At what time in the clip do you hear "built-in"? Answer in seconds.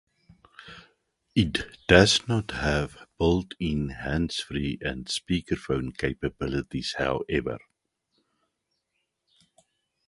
3.19-3.89